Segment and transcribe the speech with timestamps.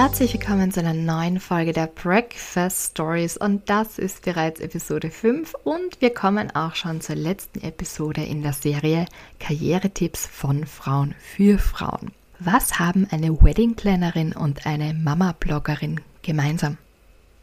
[0.00, 5.54] Herzlich willkommen zu einer neuen Folge der Breakfast Stories und das ist bereits Episode 5
[5.64, 9.06] und wir kommen auch schon zur letzten Episode in der Serie
[9.40, 12.12] Karrieretipps von Frauen für Frauen.
[12.38, 16.78] Was haben eine Wedding Plannerin und eine Mama-Bloggerin gemeinsam?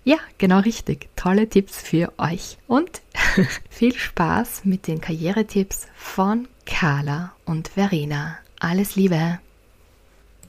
[0.05, 1.09] Ja, genau richtig.
[1.17, 2.57] Tolle Tipps für euch.
[2.67, 3.01] Und
[3.69, 8.37] viel Spaß mit den Karrieretipps von Carla und Verena.
[8.61, 9.39] Alles Liebe!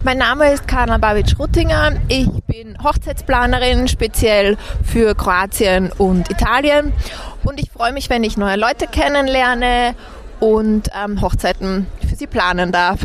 [0.07, 1.97] Mein Name ist Karna Babic-Ruttinger.
[2.07, 6.93] Ich bin Hochzeitsplanerin, speziell für Kroatien und Italien.
[7.43, 9.97] Und ich freue mich, wenn ich neue Leute kennenlerne
[10.39, 13.01] und ähm, Hochzeiten für sie planen darf.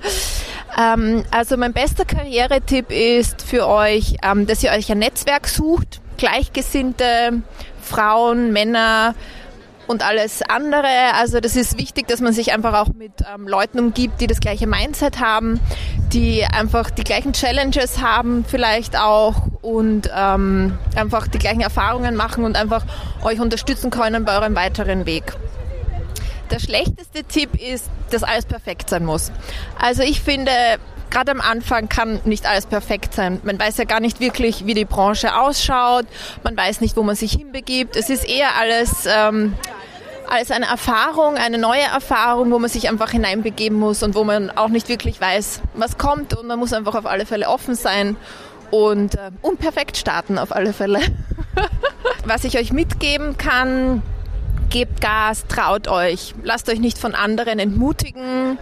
[0.80, 6.00] ähm, also mein bester Karrieretipp ist für euch, ähm, dass ihr euch ein Netzwerk sucht,
[6.16, 7.42] gleichgesinnte
[7.82, 9.14] Frauen, Männer,
[9.86, 11.14] und alles andere.
[11.14, 14.40] Also das ist wichtig, dass man sich einfach auch mit ähm, Leuten umgibt, die das
[14.40, 15.60] gleiche Mindset haben,
[16.12, 22.44] die einfach die gleichen Challenges haben vielleicht auch und ähm, einfach die gleichen Erfahrungen machen
[22.44, 22.84] und einfach
[23.22, 25.34] euch unterstützen können bei eurem weiteren Weg.
[26.50, 29.32] Der schlechteste Tipp ist, dass alles perfekt sein muss.
[29.80, 30.50] Also ich finde,
[31.12, 33.40] gerade am Anfang kann nicht alles perfekt sein.
[33.44, 36.06] Man weiß ja gar nicht wirklich, wie die Branche ausschaut.
[36.42, 37.96] Man weiß nicht, wo man sich hinbegibt.
[37.96, 39.54] Es ist eher alles ähm,
[40.28, 44.50] als eine Erfahrung, eine neue Erfahrung, wo man sich einfach hineinbegeben muss und wo man
[44.50, 48.16] auch nicht wirklich weiß, was kommt und man muss einfach auf alle Fälle offen sein
[48.70, 51.00] und äh, unperfekt starten auf alle Fälle.
[52.24, 54.02] was ich euch mitgeben kann,
[54.70, 58.58] gebt Gas, traut euch, lasst euch nicht von anderen entmutigen,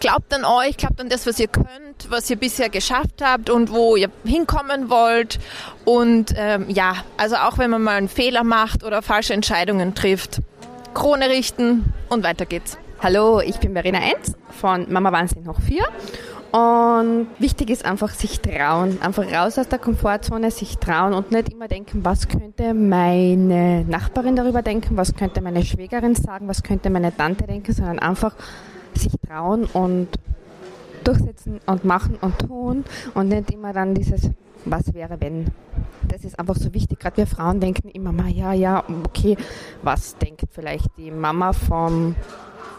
[0.00, 3.70] glaubt an euch, glaubt an das, was ihr könnt, was ihr bisher geschafft habt und
[3.70, 5.38] wo ihr hinkommen wollt.
[5.84, 10.40] Und ähm, ja, also auch wenn man mal einen Fehler macht oder falsche Entscheidungen trifft,
[10.94, 12.78] Krone richten und weiter geht's.
[13.02, 15.84] Hallo, ich bin Verena Enz von Mama Wahnsinn hoch 4
[16.52, 21.52] und wichtig ist einfach sich trauen, einfach raus aus der Komfortzone, sich trauen und nicht
[21.52, 26.90] immer denken, was könnte meine Nachbarin darüber denken, was könnte meine Schwägerin sagen, was könnte
[26.90, 28.34] meine Tante denken, sondern einfach
[28.94, 30.08] sich trauen und
[31.04, 32.84] durchsetzen und machen und tun
[33.14, 34.30] und nicht immer dann dieses
[34.64, 35.46] was wäre wenn.
[36.08, 36.98] Das ist einfach so wichtig.
[36.98, 39.36] Gerade wir Frauen denken immer mal, ja, ja, okay,
[39.82, 42.14] was denkt vielleicht die Mama vom,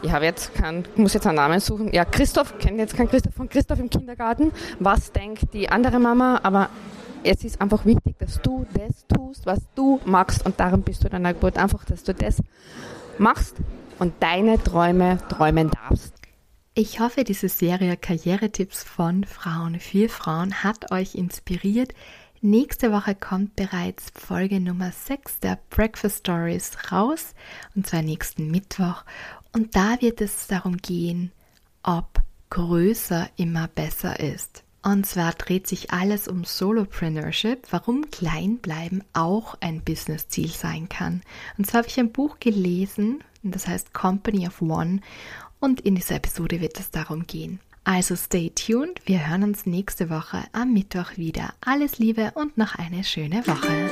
[0.01, 3.33] ich habe jetzt keinen, muss jetzt einen Namen suchen, ja, Christoph, kenne jetzt keinen Christoph
[3.33, 4.51] von Christoph im Kindergarten.
[4.79, 6.39] Was denkt die andere Mama?
[6.43, 6.69] Aber
[7.23, 11.07] es ist einfach wichtig, dass du das tust, was du magst und darum bist du
[11.07, 11.57] in deiner Geburt.
[11.57, 12.37] Einfach, dass du das
[13.17, 13.55] machst
[14.01, 16.15] und deine Träume träumen darfst.
[16.73, 21.93] Ich hoffe, diese Serie Karrieretipps von Frauen für Frauen hat euch inspiriert.
[22.41, 27.35] Nächste Woche kommt bereits Folge Nummer 6 der Breakfast Stories raus,
[27.75, 29.03] und zwar nächsten Mittwoch.
[29.53, 31.31] Und da wird es darum gehen,
[31.83, 34.63] ob größer immer besser ist.
[34.81, 41.21] Und zwar dreht sich alles um Solopreneurship, warum Kleinbleiben auch ein Businessziel sein kann.
[41.59, 44.99] Und zwar habe ich ein Buch gelesen, das heißt Company of One
[45.59, 47.59] und in dieser Episode wird es darum gehen.
[47.83, 51.53] Also stay tuned, wir hören uns nächste Woche am Mittwoch wieder.
[51.61, 53.89] Alles Liebe und noch eine schöne Woche.